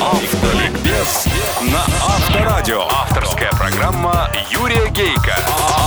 [0.00, 1.26] Автоликбез
[1.62, 2.82] на Авторадио.
[2.90, 3.17] Авторская
[3.98, 5.34] программа Юрия Гейка.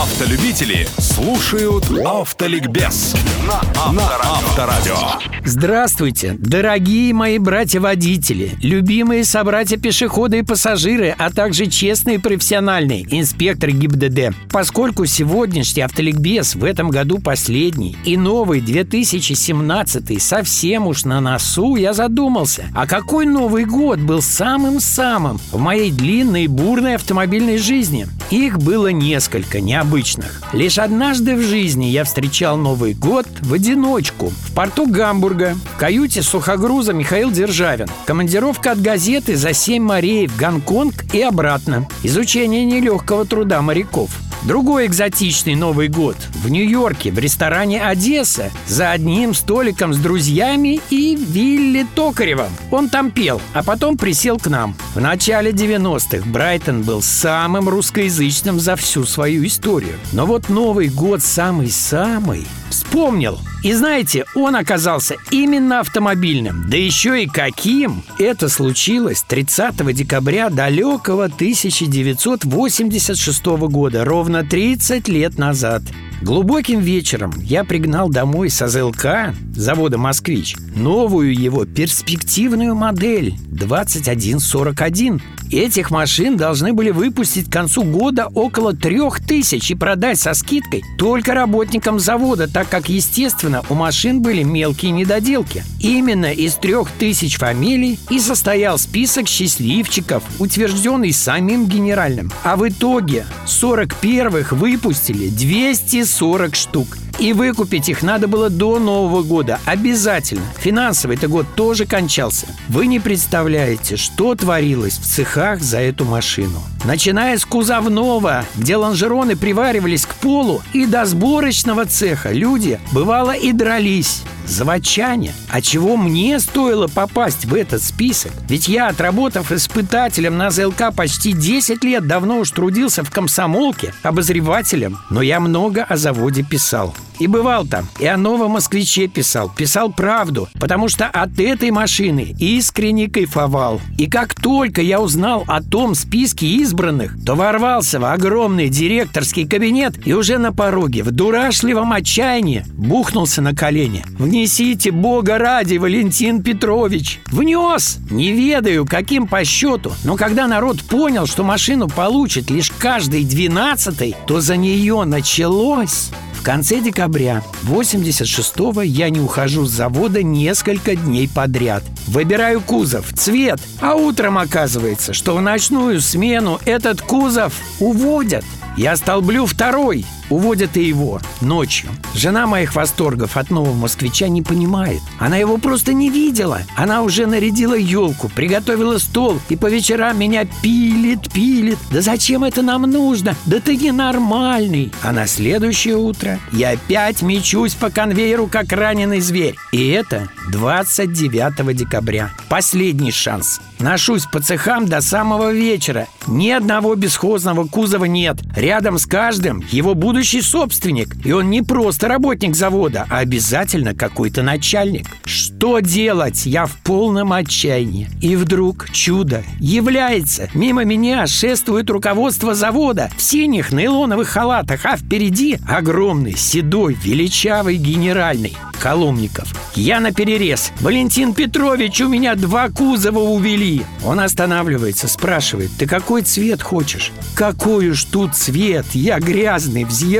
[0.01, 3.15] Автолюбители слушают Автоликбез
[3.47, 4.95] на Авторадио.
[5.43, 14.35] Здравствуйте, дорогие мои братья-водители, любимые собратья-пешеходы и пассажиры, а также честные профессиональные инспекторы ГИБДД.
[14.51, 21.93] Поскольку сегодняшний автоликбез в этом году последний и новый 2017 совсем уж на носу, я
[21.93, 28.00] задумался, а какой Новый год был самым-самым в моей длинной бурной автомобильной жизни?
[28.29, 30.41] Их было несколько необычных.
[30.53, 36.21] Лишь однажды в жизни я встречал Новый год в одиночку в порту Гамбурга в каюте
[36.21, 37.87] сухогруза Михаил Державин.
[38.05, 41.87] Командировка от газеты за семь морей в Гонконг и обратно.
[42.03, 44.11] Изучение нелегкого труда моряков.
[44.43, 51.15] Другой экзотичный Новый год в Нью-Йорке в ресторане «Одесса» за одним столиком с друзьями и
[51.15, 52.49] Вилли Токаревым.
[52.71, 54.75] Он там пел, а потом присел к нам.
[54.95, 59.99] В начале 90-х Брайтон был самым русскоязычным за всю свою историю.
[60.11, 63.39] Но вот Новый год самый-самый вспомнил.
[63.63, 66.65] И знаете, он оказался именно автомобильным.
[66.67, 68.01] Да еще и каким!
[68.17, 75.83] Это случилось 30 декабря далекого 1986 года, ровно 30 лет назад.
[76.21, 85.21] Глубоким вечером я пригнал домой с АЗЛК завода «Москвич» новую его перспективную модель 2141.
[85.51, 90.81] Этих машин должны были выпустить к концу года около трех тысяч и продать со скидкой
[90.97, 95.63] только работникам завода, так как, естественно, у машин были мелкие недоделки.
[95.81, 102.31] Именно из трех тысяч фамилий и состоял список счастливчиков, утвержденный самим генеральным.
[102.43, 106.97] А в итоге 41-х выпустили 240 штук.
[107.21, 109.59] И выкупить их надо было до Нового года.
[109.65, 110.41] Обязательно.
[110.57, 112.47] Финансовый-то год тоже кончался.
[112.67, 116.63] Вы не представляете, что творилось в цехах за эту машину.
[116.83, 123.51] Начиная с кузовного, где лонжероны приваривались к полу, и до сборочного цеха люди, бывало, и
[123.51, 124.23] дрались.
[124.47, 125.35] Заводчане.
[125.51, 128.31] А чего мне стоило попасть в этот список?
[128.49, 134.97] Ведь я, отработав испытателем на ЗЛК почти 10 лет, давно уж трудился в комсомолке, обозревателем,
[135.11, 136.95] но я много о заводе писал.
[137.19, 142.35] И бывал там, и о новом москвиче писал, писал правду, потому что от этой машины
[142.39, 143.79] искренне кайфовал.
[143.97, 149.95] И как только я узнал о том списке избранных, то ворвался в огромный директорский кабинет
[150.05, 154.03] и уже на пороге в дурашливом отчаянии бухнулся на колени.
[154.17, 157.99] «Внесите Бога ради, Валентин Петрович!» Внес!
[158.09, 164.15] Не ведаю, каким по счету, но когда народ понял, что машину получит лишь каждый двенадцатый,
[164.27, 166.09] то за нее началось...
[166.41, 171.83] В конце декабря 86-го я не ухожу с завода несколько дней подряд.
[172.07, 178.43] Выбираю кузов, цвет, а утром оказывается, что в ночную смену этот кузов уводят.
[178.75, 181.89] Я столблю второй, уводят и его ночью.
[182.15, 185.01] Жена моих восторгов от нового москвича не понимает.
[185.19, 186.61] Она его просто не видела.
[186.75, 191.77] Она уже нарядила елку, приготовила стол и по вечерам меня пилит, пилит.
[191.91, 193.35] Да зачем это нам нужно?
[193.45, 194.91] Да ты ненормальный.
[195.03, 199.55] А на следующее утро я опять мечусь по конвейеру, как раненый зверь.
[199.71, 202.31] И это 29 декабря.
[202.49, 203.61] Последний шанс.
[203.79, 206.07] Ношусь по цехам до самого вечера.
[206.27, 208.37] Ни одного бесхозного кузова нет.
[208.55, 211.15] Рядом с каждым его будущий собственник.
[211.25, 215.07] И он не просто работник завода, а обязательно какой-то начальник.
[215.25, 216.45] Что делать?
[216.45, 218.07] Я в полном отчаянии.
[218.21, 220.47] И вдруг чудо является.
[220.53, 228.55] Мимо меня шествует руководство завода в синих нейлоновых халатах, а впереди огромный, седой, величавый генеральный.
[228.79, 229.53] Коломников.
[229.75, 230.71] Я на перерез.
[230.81, 233.83] Валентин Петрович, у меня два кузова увели.
[234.03, 237.11] Он останавливается, спрашивает, ты какой цвет хочешь?
[237.35, 238.87] Какой уж тут цвет?
[238.93, 240.10] Я грязный, взъерошенный,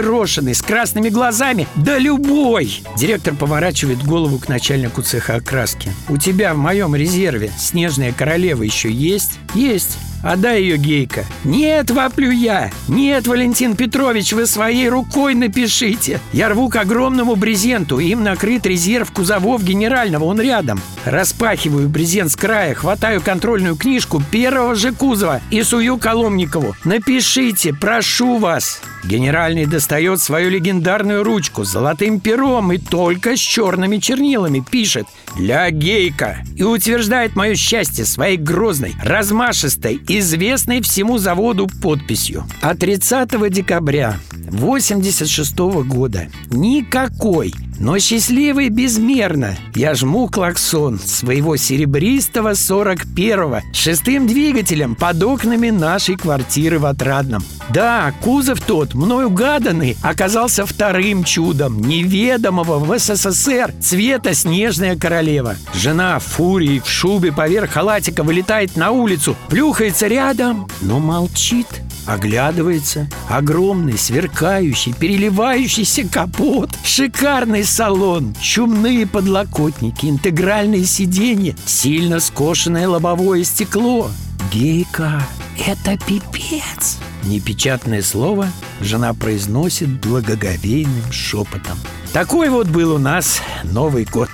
[0.54, 1.68] с красными глазами.
[1.76, 2.84] Да любой!
[2.98, 5.92] Директор поворачивает голову к начальнику цеха окраски.
[6.10, 9.40] У тебя в моем резерве снежная королева еще есть?
[9.54, 9.98] Есть.
[10.24, 11.26] Отдай ее, Гейка.
[11.44, 12.72] Нет, воплю я.
[12.88, 16.20] Нет, Валентин Петрович, вы своей рукой напишите.
[16.34, 18.00] Я рву к огромному брезенту.
[18.00, 20.26] Им накрыт резерв кузовов генерального.
[20.26, 20.80] Он рядом.
[21.06, 26.76] Распахиваю брезент с края, хватаю контрольную книжку первого же кузова и сую Коломникову.
[26.84, 28.82] Напишите, прошу вас.
[29.04, 35.70] Генеральный достает свою легендарную ручку с золотым пером и только с черными чернилами пишет «Для
[35.72, 42.46] Гейка» и утверждает мое счастье своей грозной, размашистой, известной всему заводу подписью.
[42.62, 44.18] А 30 декабря
[44.50, 46.28] 86 -го года.
[46.50, 47.54] Никакой.
[47.80, 49.58] Но счастливый безмерно.
[49.74, 57.44] Я жму клаксон своего серебристого 41-го шестым двигателем под окнами нашей квартиры в Отрадном.
[57.74, 65.56] Да, кузов тот, мною гаданный, оказался вторым чудом неведомого в СССР цвета снежная королева.
[65.74, 71.68] Жена фурии в шубе поверх халатика вылетает на улицу, плюхается рядом, но молчит.
[72.06, 84.10] Оглядывается Огромный, сверкающий, переливающийся капот Шикарный салон Чумные подлокотники Интегральные сиденья Сильно скошенное лобовое стекло.
[84.52, 85.22] Гейка,
[85.66, 86.98] это пипец!
[87.24, 88.48] Непечатное слово
[88.82, 91.78] жена произносит благоговейным шепотом.
[92.12, 94.30] Такой вот был у нас Новый год.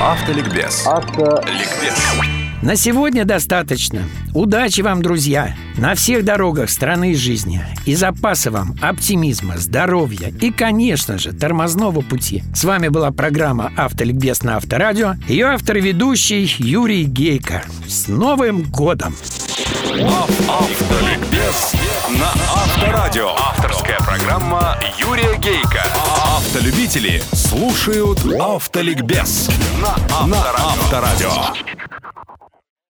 [0.00, 4.00] Автоликбез Автоликбез на сегодня достаточно.
[4.32, 7.62] Удачи вам, друзья, на всех дорогах страны и жизни.
[7.84, 12.42] И запаса вам оптимизма, здоровья и, конечно же, тормозного пути.
[12.54, 15.14] С вами была программа «Автоликбез» на Авторадио.
[15.28, 17.62] Ее автор и ведущий Юрий Гейко.
[17.86, 19.14] С Новым годом!
[20.48, 21.74] Автоликбез
[22.18, 23.28] на Авторадио.
[23.36, 25.84] Авторская программа Юрия Гейка.
[26.36, 29.50] Автолюбители слушают Автоликбез
[29.82, 31.73] на Авторадио.